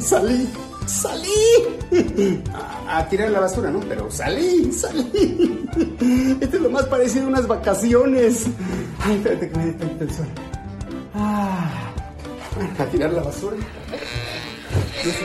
[0.00, 0.48] Salí,
[0.86, 1.28] salí.
[2.88, 3.80] A, tirar la basura, ¿no?
[3.80, 5.66] Pero salí, salí.
[6.40, 8.46] Esto es lo más parecido a unas vacaciones.
[9.00, 10.26] Ay, espérate que me dé el sol.
[11.14, 11.92] Ah,
[12.78, 13.56] a tirar la basura.
[15.04, 15.24] No se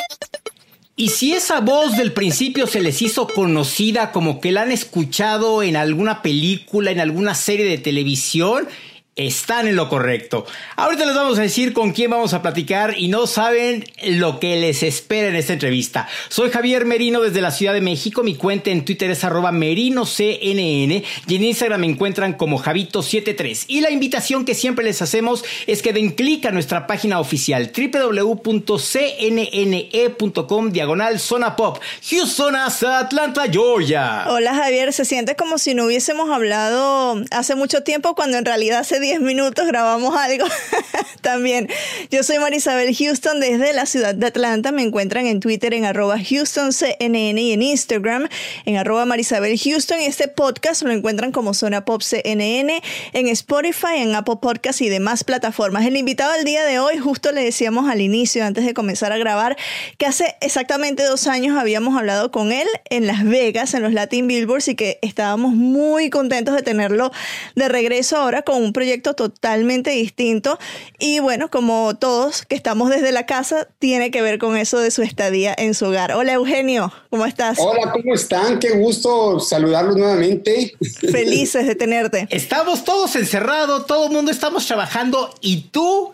[1.01, 5.63] Y si esa voz del principio se les hizo conocida como que la han escuchado
[5.63, 8.67] en alguna película, en alguna serie de televisión,
[9.17, 10.45] están en lo correcto.
[10.77, 14.55] Ahorita les vamos a decir con quién vamos a platicar y no saben lo que
[14.55, 16.07] les espera en esta entrevista.
[16.29, 18.23] Soy Javier Merino desde la Ciudad de México.
[18.23, 21.03] Mi cuenta en Twitter es arroba merinocnn y
[21.35, 23.65] en Instagram me encuentran como Javito73.
[23.67, 27.69] Y la invitación que siempre les hacemos es que den clic a nuestra página oficial
[27.75, 28.61] www.cnne.com
[30.71, 31.79] diagonal zona pop.
[32.09, 34.23] Houston Atlanta, Georgia.
[34.29, 38.83] Hola Javier, se siente como si no hubiésemos hablado hace mucho tiempo cuando en realidad
[38.83, 40.45] se 10 minutos grabamos algo
[41.21, 41.67] también.
[42.11, 44.71] Yo soy Marisabel Houston desde la ciudad de Atlanta.
[44.71, 48.29] Me encuentran en Twitter en arroba HoustonCNN y en Instagram
[48.65, 49.99] en arroba Houston.
[49.99, 52.81] Este podcast lo encuentran como Zona Pop CNN
[53.13, 55.85] en Spotify, en Apple Podcasts y demás plataformas.
[55.87, 59.17] El invitado del día de hoy, justo le decíamos al inicio, antes de comenzar a
[59.17, 59.57] grabar,
[59.97, 64.27] que hace exactamente dos años habíamos hablado con él en Las Vegas, en los Latin
[64.27, 67.11] Billboards, y que estábamos muy contentos de tenerlo
[67.55, 70.57] de regreso ahora con un proyecto totalmente distinto
[70.99, 74.91] y bueno, como todos que estamos desde la casa, tiene que ver con eso de
[74.91, 76.11] su estadía en su hogar.
[76.13, 77.57] Hola Eugenio, ¿cómo estás?
[77.59, 78.59] Hola, ¿cómo están?
[78.59, 80.73] Qué gusto saludarlos nuevamente.
[81.11, 82.27] Felices de tenerte.
[82.31, 86.11] Estamos todos encerrados, todo el mundo estamos trabajando y tú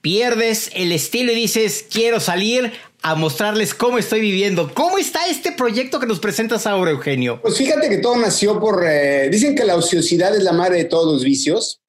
[0.00, 4.72] pierdes el estilo y dices, quiero salir a mostrarles cómo estoy viviendo.
[4.74, 7.40] ¿Cómo está este proyecto que nos presentas ahora, Eugenio?
[7.40, 8.84] Pues fíjate que todo nació por...
[8.86, 11.79] Eh, dicen que la ociosidad es la madre de todos los vicios.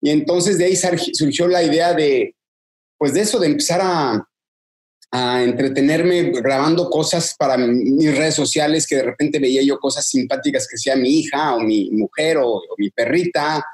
[0.00, 0.76] Y entonces de ahí
[1.12, 2.34] surgió la idea de,
[2.96, 4.24] pues de eso, de empezar a,
[5.10, 10.76] entretenerme grabando cosas para mis redes sociales, que de repente veía yo cosas simpáticas que
[10.76, 13.64] sea mi hija o mi mujer o, mi perrita,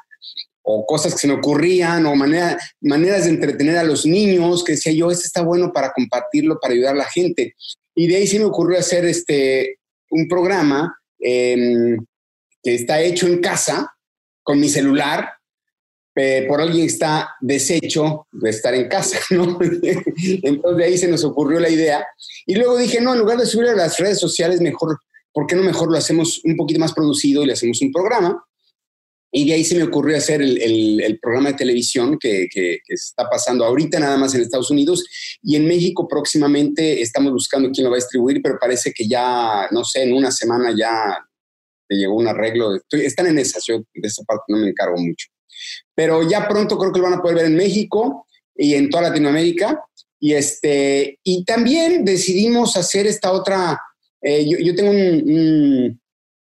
[0.63, 4.75] o cosas que se me ocurrían, o manera, maneras de entretener a los niños, que
[4.75, 7.57] decía yo, este está bueno para compartirlo, para ayudar a la gente.
[7.97, 9.81] Y de ahí se me ocurrió hacer este,
[10.11, 11.99] un programa em,
[12.63, 13.93] que está hecho en casa,
[14.45, 15.34] con mi celular,
[16.17, 19.59] eh, por alguien está deshecho de estar en casa, ¿no?
[19.61, 22.07] Entonces de ahí se nos ocurrió la idea.
[22.47, 24.99] Y luego dije, no, en lugar de subir a las redes sociales, mejor,
[25.33, 28.45] ¿por qué no mejor lo hacemos un poquito más producido y le hacemos un programa?
[29.37, 33.65] Y de ahí se me ocurrió hacer el, programa de televisión que, que, está pasando
[33.65, 35.05] ahorita nada más en Estados Unidos
[35.43, 39.67] y en México próximamente estamos buscando quién lo va a distribuir, pero parece que ya,
[39.73, 41.19] no sé, en una semana ya
[41.89, 42.79] te llegó un arreglo.
[42.93, 45.34] están en esa, yo de esa parte no me encargo mucho.
[45.95, 48.27] Pero ya pronto creo que lo van a poder ver en México
[48.57, 49.83] y en toda Latinoamérica.
[50.21, 53.81] Y, este, y también decidimos hacer esta otra,
[54.23, 56.01] eh, yo, tengo un,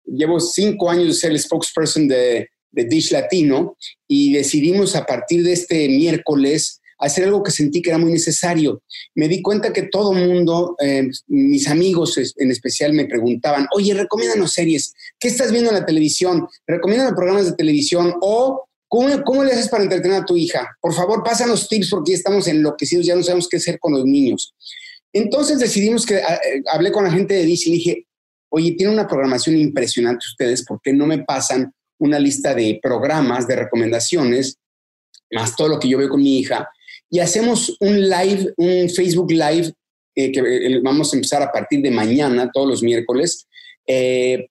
[0.04, 3.76] llevo cinco años de ser el spokesperson de, de Dish Latino
[4.06, 8.82] y decidimos a partir de este miércoles hacer algo que sentí que era muy necesario.
[9.14, 14.52] Me di cuenta que todo mundo, eh, mis amigos en especial, me preguntaban, oye, recomiéndanos
[14.52, 16.46] series, ¿qué estás viendo en la televisión?
[16.66, 20.76] Recomiéndanos programas de televisión o ¿Cómo, le haces para entretener a tu hija?
[20.80, 24.04] Por favor, pásanos tips porque ya estamos enloquecidos, ya no sabemos qué hacer con los
[24.04, 24.54] niños.
[25.12, 28.06] Entonces decidimos que ah, eh, hablé con la gente de DC y dije,
[28.50, 33.46] oye, tiene una programación impresionante ustedes, ¿por qué no me pasan una lista de programas,
[33.46, 34.56] de recomendaciones,
[35.32, 36.70] más todo lo que yo veo con mi hija?
[37.10, 39.72] Y hacemos un live, un Facebook Live
[40.14, 43.46] eh, que eh, vamos a empezar a partir de mañana, todos los miércoles,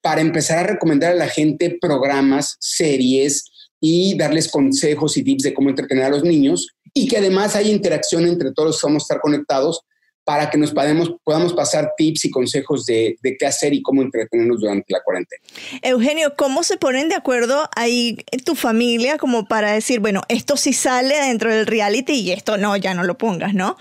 [0.01, 3.45] para empezar a recomendar a la gente programas, series,
[3.79, 7.69] y darles consejos y tips de cómo entretener a los niños y que además haya
[7.69, 9.81] interacción entre todos, vamos a estar conectados
[10.23, 14.01] para que nos podamos, podamos pasar tips y consejos de, de, qué hacer y cómo
[14.01, 15.41] entretenernos durante la cuarentena.
[15.81, 20.57] Eugenio, ¿cómo se ponen de acuerdo ahí en tu familia como para decir, bueno, esto
[20.57, 23.77] sí sale dentro del reality y esto no, ya no lo pongas, ¿no?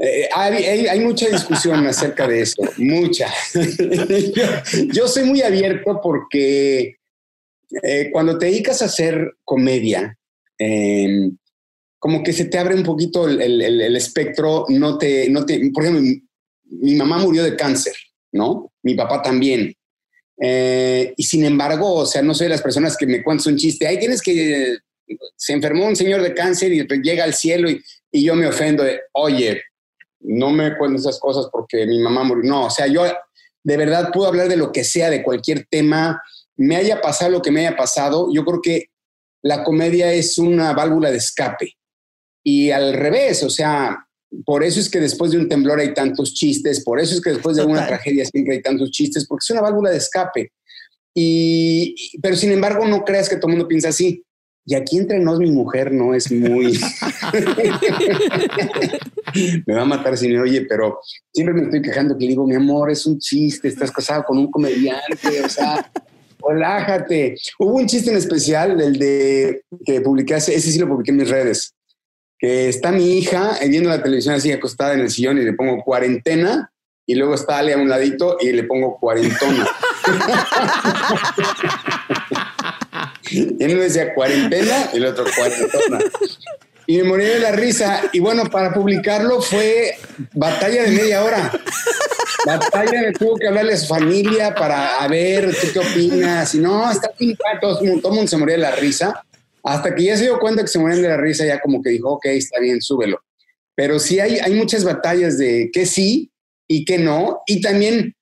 [0.00, 3.32] Eh, hay, mucha discusión acerca de eso, mucha.
[4.92, 6.97] yo, soy muy abierto porque
[7.82, 10.16] eh, cuando te dedicas a hacer comedia,
[10.58, 11.36] em,
[11.98, 16.02] como que se te abre un poquito el, espectro, no te, no te, por ejemplo,
[16.02, 17.94] mi, mamá murió de cáncer,
[18.32, 18.72] ¿no?
[18.82, 19.74] Mi papá también.
[20.40, 23.58] Eh, y sin embargo, o sea, no soy de las personas que me cuentan un
[23.58, 24.78] chiste, ahí tienes que,
[25.36, 27.82] se enfermó un señor de cáncer y llega al cielo y,
[28.12, 29.62] y yo me ofendo de, oye,
[30.20, 32.48] no me cuentes esas cosas porque mi mamá murió.
[32.48, 33.04] No, o sea, yo
[33.62, 36.22] de verdad puedo hablar de lo que sea, de cualquier tema,
[36.58, 38.28] me haya pasado lo que me haya pasado.
[38.32, 38.90] Yo creo que
[39.42, 41.72] la comedia es una válvula de escape.
[42.44, 44.08] Y al revés, o sea,
[44.44, 47.30] por eso es que después de un temblor hay tantos chistes, por eso es que
[47.30, 50.52] después de una tragedia siempre hay tantos chistes, porque es una válvula de escape.
[51.14, 54.22] Y, pero sin embargo, no creas que todo el mundo piensa así.
[54.66, 56.72] Y aquí entre nos, mi mujer no es muy.
[59.66, 61.00] me va a matar si me oye, pero
[61.32, 64.38] siempre me estoy quejando que le digo, mi amor, es un chiste, estás casado con
[64.38, 65.90] un comediante, o sea,
[66.46, 67.36] relájate.
[67.58, 71.28] Hubo un chiste en especial, el de que publiqué, ese sí lo publiqué en mis
[71.28, 71.74] redes,
[72.38, 75.82] que está mi hija viendo la televisión así acostada en el sillón y le pongo
[75.82, 76.70] cuarentena
[77.06, 79.66] y luego está Ale a un ladito y le pongo cuarentona.
[83.30, 85.98] y uno decía cuarentena y el otro cuarentona.
[86.90, 88.00] Y me morí de la risa.
[88.14, 89.98] Y bueno, para publicarlo fue
[90.32, 91.52] batalla de media hora.
[92.46, 96.54] Batalla de tuvo que hablarle a su familia para a ver qué opinas.
[96.54, 97.58] Y no, está pintado.
[97.60, 99.22] Todo, el mundo se moría de la risa.
[99.62, 101.90] Hasta que ya se dio cuenta que se morían de la risa, ya como que
[101.90, 103.20] dijo, ok, está bien, súbelo.
[103.74, 106.32] Pero sí hay, hay muchas batallas de que sí
[106.66, 107.42] y que no.
[107.46, 108.16] Y también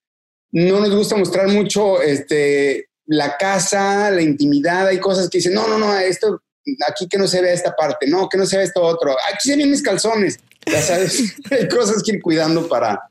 [0.51, 5.69] no nos gusta mostrar mucho este, la casa, la intimidad, hay cosas que dicen, no,
[5.69, 6.43] no, no, esto,
[6.89, 9.51] aquí que no se vea esta parte, no, que no se vea esto otro, aquí
[9.51, 13.11] se ven mis calzones, ya sabes, hay cosas que ir cuidando para,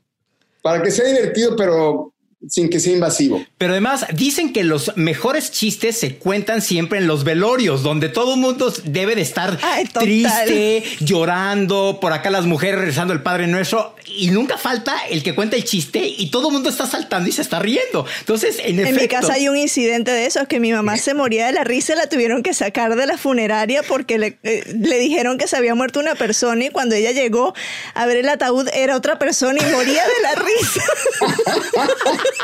[0.62, 2.12] para que sea divertido, pero
[2.48, 3.44] sin que sea invasivo.
[3.58, 8.34] Pero además dicen que los mejores chistes se cuentan siempre en los velorios, donde todo
[8.34, 9.58] el mundo debe de estar
[9.92, 15.34] triste, llorando, por acá las mujeres rezando el Padre Nuestro, y nunca falta el que
[15.34, 18.06] cuenta el chiste y todo el mundo está saltando y se está riendo.
[18.20, 21.46] Entonces, en, en mi casa hay un incidente de eso, que mi mamá se moría
[21.46, 24.98] de la risa y la tuvieron que sacar de la funeraria porque le, eh, le
[24.98, 27.54] dijeron que se había muerto una persona y cuando ella llegó
[27.94, 30.82] a ver el ataúd era otra persona y moría de la risa.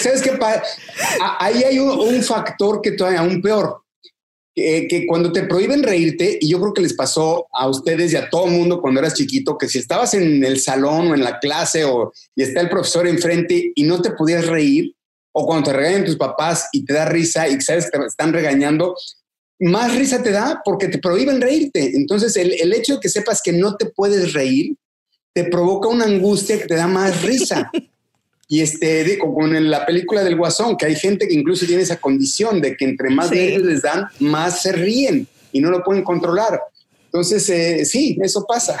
[0.00, 0.32] ¿Sabes qué?
[1.38, 3.82] Ahí hay un, factor que todavía aún peor.
[4.54, 8.30] Que, cuando te prohíben reírte, y yo creo que les pasó a ustedes y a
[8.30, 11.84] todo mundo cuando eras chiquito, que si estabas en el salón o en la clase
[11.84, 14.94] o, y está el profesor enfrente y no te podías reír,
[15.32, 18.32] o cuando te regañan tus papás y te da risa y sabes que te están
[18.32, 18.94] regañando,
[19.58, 21.96] más risa te da porque te prohíben reírte.
[21.96, 24.76] Entonces, el, el hecho de que sepas que no te puedes reír
[25.32, 27.70] te provoca una angustia que te da más risa.
[28.48, 32.00] Y este, como en la película del Guasón, que hay gente que incluso tiene esa
[32.00, 36.60] condición de que entre más les dan, más se ríen y no lo pueden controlar.
[37.06, 38.76] Entonces, eh, sí, eso pasa.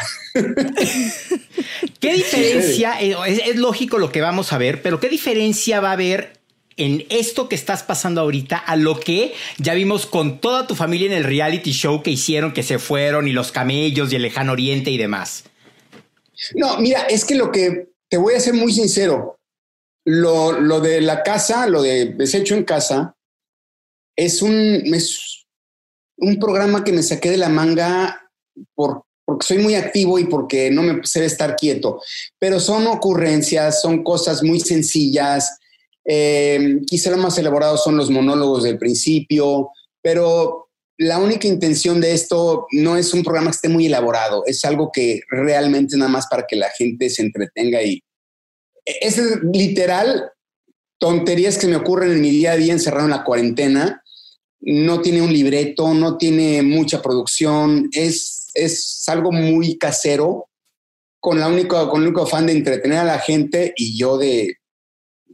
[2.00, 3.00] ¿Qué diferencia?
[3.00, 6.40] Eh, es, lógico lo que vamos a ver, pero ¿qué diferencia va a haber
[6.76, 11.06] en esto que estás pasando ahorita a lo que ya vimos con toda tu familia
[11.06, 14.50] en el reality show que hicieron, que se fueron y los camellos y el lejano
[14.50, 15.44] oriente y demás?
[16.56, 19.38] No, mira, es que lo que te voy a ser muy sincero,
[20.04, 23.16] lo, de la casa, lo de desecho en casa,
[24.16, 25.46] es un, es
[26.18, 28.30] un programa que me saqué de la manga
[28.74, 32.00] por, porque soy muy activo y porque no me sé estar quieto.
[32.38, 35.58] Pero son ocurrencias, son cosas muy sencillas.
[36.06, 39.70] Eh, quizá lo más elaborado son los monólogos del principio,
[40.02, 40.68] pero
[40.98, 44.90] la única intención de esto no es un programa que esté muy elaborado, es algo
[44.92, 48.00] que realmente nada más para que la gente se entretenga y,
[48.84, 50.30] es literal
[50.98, 54.02] tonterías que me ocurren en mi día a día encerrado en la cuarentena.
[54.60, 60.48] No tiene un libreto, no tiene mucha producción, es, es algo muy casero,
[61.20, 64.58] con, la única, con el único afán de entretener a la gente y yo de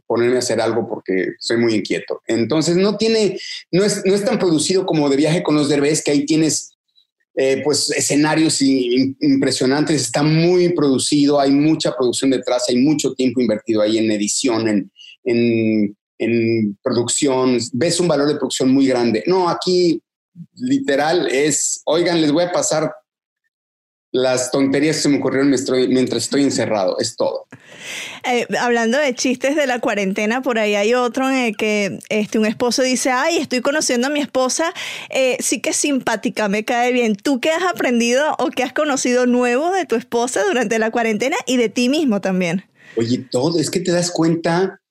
[0.07, 2.21] ponerme a hacer algo porque soy muy inquieto.
[2.27, 3.39] Entonces no tiene,
[3.71, 6.77] no es, no es tan producido como de viaje con los derbés, que ahí tienes
[7.35, 13.81] eh, pues escenarios impresionantes, está muy producido, hay mucha producción detrás, hay mucho tiempo invertido
[13.81, 14.91] ahí en edición, en,
[15.23, 19.23] en, en producción, ves un valor de producción muy grande.
[19.27, 20.01] No, aquí
[20.55, 22.91] literal es, oigan, les voy a pasar
[24.11, 25.53] las tonterías que se me ocurrieron
[25.89, 27.47] mientras estoy encerrado, es todo.
[28.25, 32.37] Eh, hablando de chistes de la cuarentena, por ahí hay otro en el que este,
[32.37, 34.73] un esposo dice, ay, estoy conociendo a mi esposa,
[35.09, 37.15] eh, sí que es simpática, me cae bien.
[37.15, 41.37] ¿Tú qué has aprendido o qué has conocido nuevo de tu esposa durante la cuarentena
[41.45, 42.65] y de ti mismo también?
[42.97, 44.81] Oye, todo, es que te das cuenta,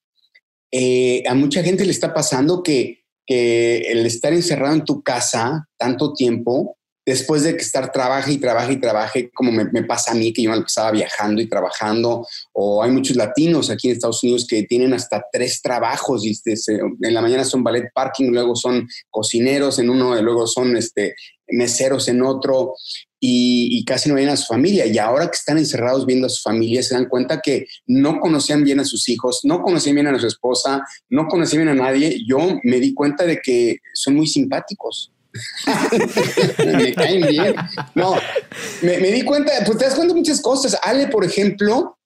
[0.73, 5.69] eh, a mucha gente le está pasando que, que el estar encerrado en tu casa
[5.77, 6.79] tanto tiempo,
[7.11, 10.43] después de que estar trabaje y trabaje y trabaje, como me, pasa a mí, que
[10.43, 14.62] yo me pasaba viajando y trabajando, o hay muchos latinos aquí en Estados Unidos que
[14.62, 19.90] tienen hasta tres trabajos, y en la mañana son ballet parking, luego son cocineros en
[19.90, 21.17] uno, luego son este,
[21.49, 22.75] meseros en otro,
[23.19, 24.87] y, casi no ven a su familia.
[24.87, 28.62] Y ahora que están encerrados viendo a su familia, se dan cuenta que no conocían
[28.62, 32.23] bien a sus hijos, no conocían bien a su esposa, no conocían bien a nadie.
[32.25, 35.12] Yo me di cuenta de que son muy simpáticos
[36.67, 37.55] me caen bien.
[37.95, 38.17] No,
[38.83, 40.79] me, di cuenta, pues te das cuenta de muchas cosas.
[40.83, 41.99] Ale, por ejemplo,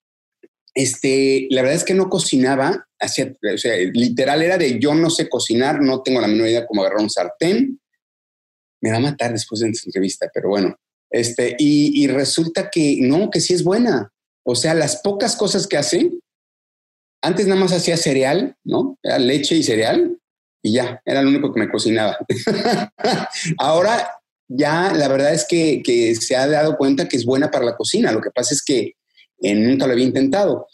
[0.74, 5.10] este, la verdad es que no cocinaba, hacía, o sea, literal era de yo no
[5.10, 7.80] sé cocinar, no tengo la menor idea cómo agarrar un sartén.
[8.80, 10.76] Me va a matar después de esta entrevista, pero bueno.
[11.10, 14.12] Este, y, y resulta que no, que sí es buena.
[14.44, 16.10] O sea, las pocas cosas que hace,
[17.22, 18.98] antes nada más hacía cereal, ¿no?
[19.02, 20.18] Era leche y cereal
[20.64, 22.16] y ya, era lo único que me cocinaba.
[23.58, 24.10] Ahora
[24.48, 28.10] ya la verdad es que, se ha dado cuenta que es buena para la cocina.
[28.12, 28.94] Lo que pasa es que
[29.42, 30.66] eh, nunca lo había intentado.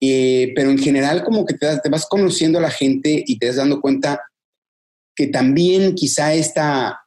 [0.00, 3.46] Eh, pero en general como que te, te, vas conociendo a la gente y te
[3.46, 4.20] vas dando cuenta
[5.16, 7.00] que también quizá esta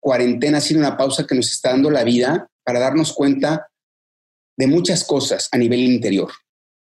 [0.00, 3.68] cuarentena ha sido una pausa que nos está dando la vida para darnos cuenta
[4.56, 6.32] de muchas cosas a nivel interior,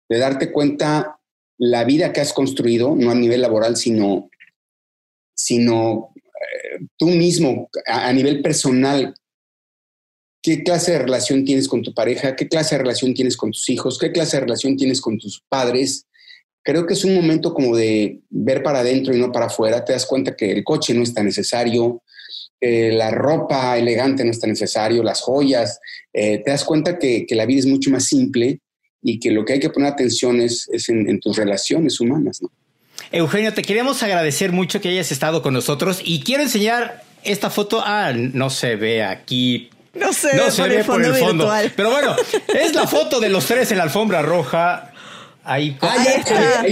[0.07, 1.19] de darte cuenta
[1.57, 4.29] la vida que has construido, no a nivel laboral, sino
[5.37, 9.13] sino eh, tú mismo a, nivel personal.
[10.41, 12.35] ¿Qué clase de relación tienes con tu pareja?
[12.35, 13.99] ¿Qué clase de relación tienes con tus hijos?
[13.99, 16.05] ¿Qué clase de relación tienes con tus padres?
[16.63, 19.85] Creo que es un momento como de ver para adentro y no para afuera.
[19.85, 22.01] Te das cuenta que el coche no está necesario,
[22.59, 25.79] la ropa elegante no está necesario, las joyas.
[26.13, 28.61] Eh, te das cuenta que, la vida es mucho más simple
[29.01, 32.41] y que lo que hay que poner atención es, en, en, tus relaciones humanas.
[32.41, 32.51] ¿no?
[33.11, 37.81] Eugenio, te queremos agradecer mucho que hayas estado con nosotros y quiero enseñar esta foto.
[37.85, 39.69] Ah, no se ve aquí.
[39.93, 41.73] No se, ve, por, el fondo Virtual.
[41.75, 42.15] Pero bueno,
[42.53, 44.91] es la foto de los tres en la alfombra roja.
[45.43, 46.65] Ahí, está.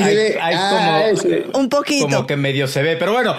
[0.69, 2.07] como, un poquito.
[2.07, 2.97] Como que medio se ve.
[2.97, 3.33] Pero bueno,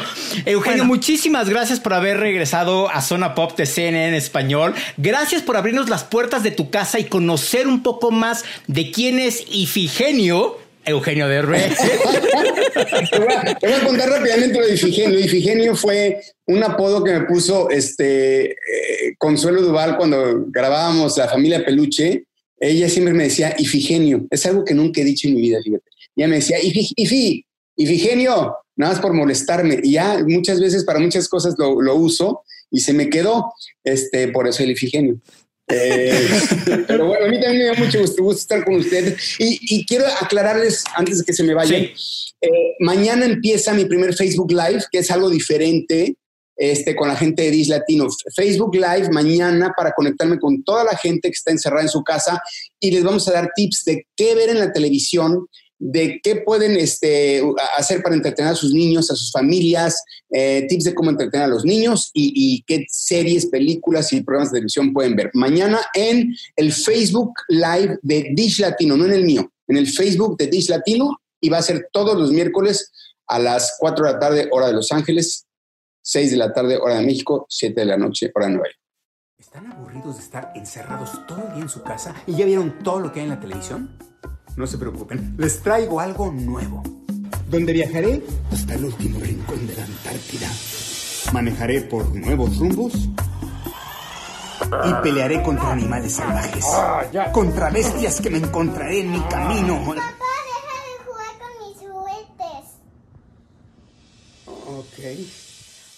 [0.46, 4.74] Eugenio, muchísimas gracias por haber regresado a Zona Pop de CNN en español.
[4.96, 9.18] Gracias por abrirnos las puertas de tu casa y conocer un poco más de quién
[9.18, 15.18] es Ifigenio Eugenio de te, voy a, contar rápidamente lo de Ifigenio.
[15.18, 21.64] Ifigenio fue un apodo que me puso este, eh, Consuelo Duval cuando grabábamos La Familia
[21.64, 22.26] Peluche.
[22.58, 24.26] Ella siempre me decía Ifigenio.
[24.30, 25.84] Es algo que nunca he dicho en mi vida, fíjate.
[26.14, 27.44] Ella me decía Ifi,
[27.76, 29.80] Ifigenio, nada más por molestarme.
[29.82, 33.52] Y ya muchas veces para muchas cosas lo, lo uso y se me quedó
[33.82, 35.18] este, por eso el Ifigenio.
[35.68, 36.28] Eh,
[36.86, 39.36] pero bueno, a mí también me da mucho gusto, estar con ustedes.
[39.38, 44.50] Y, quiero aclararles, antes de que se me vayan, eh, mañana empieza mi primer Facebook
[44.50, 46.16] Live, que es algo diferente
[46.56, 48.06] este, con la gente de Dis Latino.
[48.34, 52.40] Facebook Live mañana para conectarme con toda la gente que está encerrada en su casa
[52.80, 55.46] y les vamos a dar tips de qué ver en la televisión
[55.78, 57.42] de qué pueden este,
[57.76, 61.48] hacer para entretener a sus niños, a sus familias, eh, tips de cómo entretener a
[61.48, 65.30] los niños y, qué series, películas y programas de televisión pueden ver.
[65.34, 70.36] Mañana en el Facebook Live de Dish Latino, no en el mío, en el Facebook
[70.38, 72.92] de Dish Latino y va a ser todos los miércoles
[73.26, 75.46] a las 4 de la tarde, hora de Los Ángeles,
[76.02, 78.78] 6 de la tarde, hora de México, 7 de la noche, hora de Nueva York.
[79.38, 83.00] ¿Están aburridos de estar encerrados todo el día en su casa y ya vieron todo
[83.00, 83.98] lo que hay en la televisión?
[84.56, 86.82] No se preocupen, les traigo algo nuevo.
[87.50, 90.48] Donde viajaré hasta el último rincón de la Antártida.
[91.32, 92.94] Manejaré por nuevos rumbos
[94.84, 96.64] y pelearé contra animales salvajes.
[96.68, 99.78] Ah, contra bestias que me encontraré en mi camino.
[99.84, 102.64] Papá, deja de jugar con mis juguetes.
[104.66, 104.98] Ok.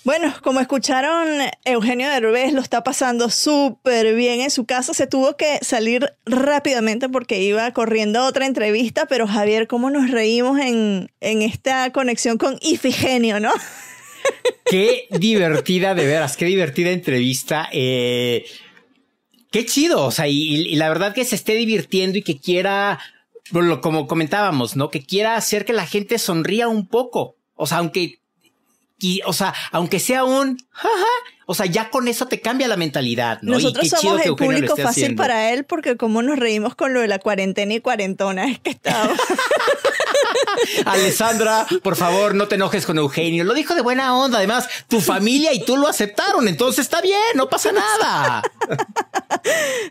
[0.08, 1.28] Bueno, como escucharon,
[1.66, 4.94] Eugenio Derbez lo está pasando súper bien en su casa.
[4.94, 10.60] Se tuvo que salir rápidamente porque iba corriendo otra entrevista, pero Javier, ¿cómo nos reímos
[10.60, 13.52] en, esta conexión con Ifigenio, no?
[14.64, 17.68] Qué divertida, de veras, qué divertida entrevista.
[17.70, 18.46] Eh,
[19.50, 22.98] qué chido, o sea, y, la verdad que se esté divirtiendo y que quiera,
[23.82, 24.88] como comentábamos, ¿no?
[24.88, 27.36] Que quiera hacer que la gente sonría un poco.
[27.56, 28.17] O sea, aunque
[28.98, 31.06] y, o sea, aunque sea un, jaja,
[31.46, 33.52] o sea, ya con eso te cambia la mentalidad, ¿no?
[33.52, 35.22] Nosotros y qué somos chido el público fácil haciendo.
[35.22, 38.70] para él porque como nos reímos con lo de la cuarentena y cuarentona es que
[38.70, 39.14] estaba.
[40.84, 43.44] Alessandra, por favor, no te enojes con Eugenio.
[43.44, 44.38] Lo dijo de buena onda.
[44.38, 46.48] Además, tu familia y tú lo aceptaron.
[46.48, 48.42] Entonces está bien, no pasa nada.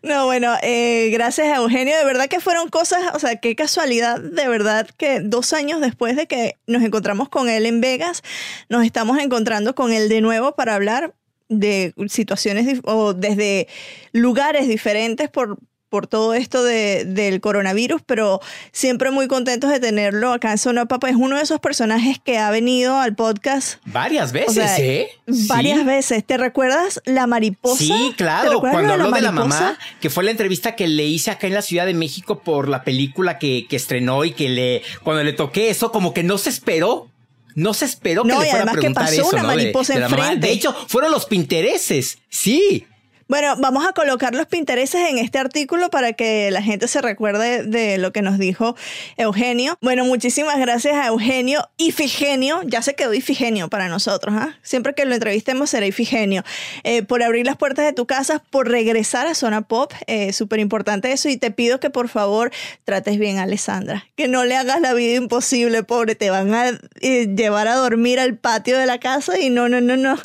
[0.03, 1.97] No, bueno, eh, gracias a Eugenio.
[1.97, 6.15] De verdad que fueron cosas, o sea, qué casualidad, de verdad que dos años después
[6.15, 8.23] de que nos encontramos con él en Vegas,
[8.69, 11.13] nos estamos encontrando con él de nuevo para hablar
[11.49, 13.67] de situaciones o desde
[14.11, 15.57] lugares diferentes por
[15.89, 18.41] por todo esto de- del coronavirus, pero
[18.71, 21.09] siempre muy contentos de tenerlo acá en Zona Papa.
[21.09, 25.09] Es uno de esos personajes que ha venido al podcast Varias veces, o sea, ¿eh?
[25.25, 25.83] varias Sí.
[25.85, 26.25] veces.
[26.25, 27.77] ¿Te recuerdas la mariposa?
[27.77, 28.59] Sí, ¿Te claro.
[28.59, 31.61] Cuando habló de la mamá, que fue la entrevista que le hice acá en la
[31.61, 35.69] Ciudad de México por la película que, que estrenó y que le, cuando le toqué
[35.69, 37.09] eso, como que no se esperó.
[37.55, 39.93] No se esperó que No, le fuera a además que preguntar pasó eso, una mariposa
[39.97, 40.45] de enfrente.
[40.45, 42.19] De hecho, fueron los pintereses.
[42.29, 42.85] Sí.
[43.27, 47.63] Bueno, vamos a colocar los intereses en este artículo para que la gente se recuerde
[47.63, 48.77] de lo que nos dijo
[49.17, 49.77] Eugenio.
[49.81, 51.67] Bueno, muchísimas gracias a Eugenio.
[51.75, 54.33] Ifigenio, ya se quedó Ifigenio para nosotros.
[54.37, 54.57] ¿ah?
[54.61, 56.45] Siempre que lo entrevistemos será Ifigenio.
[56.85, 59.91] Eh, por abrir las puertas de tu casa, por regresar a Zona Pop.
[60.07, 61.27] Eh, Súper importante eso.
[61.27, 62.51] Y te pido que por favor
[62.85, 64.05] trates bien a Alessandra.
[64.15, 66.15] Que no le hagas la vida imposible, pobre.
[66.15, 66.69] Te van a
[67.01, 70.17] eh, llevar a dormir al patio de la casa y no, no, no, no.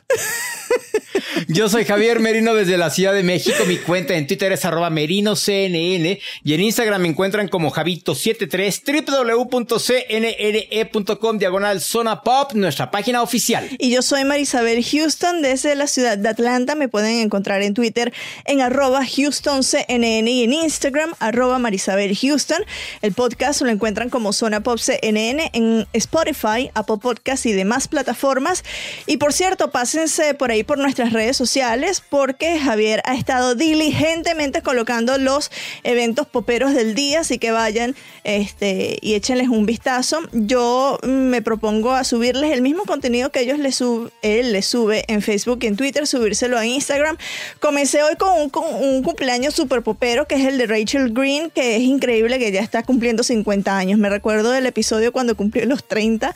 [1.48, 3.64] Yo soy Javier Merino desde la Ciudad de México.
[3.66, 11.38] Mi cuenta en Twitter es arroba merinoCNN y en Instagram me encuentran como Javito73 www.cnne.com
[11.38, 13.66] diagonal zona pop, nuestra página oficial.
[13.78, 16.74] Y yo soy Marisabel Houston desde la ciudad de Atlanta.
[16.74, 18.12] Me pueden encontrar en Twitter
[18.44, 22.62] en arroba HoustonCNN y en Instagram arroba Marisabel Houston.
[23.00, 28.64] El podcast lo encuentran como Zona Pop CNN en Spotify, Apple Podcasts y demás plataformas.
[29.06, 34.62] Y por cierto, pásense por ahí por nuestras redes sociales porque Javier ha estado diligentemente
[34.62, 35.50] colocando los
[35.82, 40.20] eventos poperos del día, así que vayan este, y échenles un vistazo.
[40.32, 45.04] Yo me propongo a subirles el mismo contenido que ellos les sub, él les sube
[45.08, 47.16] en Facebook y en Twitter, subírselo a Instagram.
[47.60, 51.50] Comencé hoy con un, con un cumpleaños super popero que es el de Rachel Green,
[51.50, 53.98] que es increíble que ya está cumpliendo 50 años.
[53.98, 56.34] Me recuerdo del episodio cuando cumplió los 30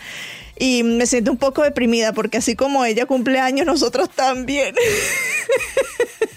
[0.59, 4.75] y me siento un poco deprimida porque así como ella cumple años, nosotros también.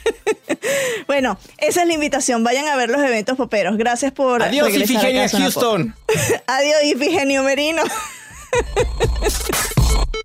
[1.08, 2.44] bueno, esa es la invitación.
[2.44, 3.78] Vayan a ver los eventos poperos.
[3.78, 5.30] Gracias por Adiós, Ifigenia.
[5.30, 5.96] Houston.
[6.48, 7.84] Adiós, Ifigenio Merino.